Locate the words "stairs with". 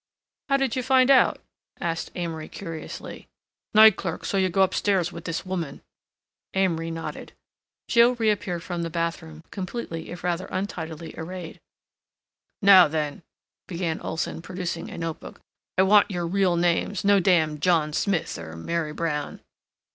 4.73-5.25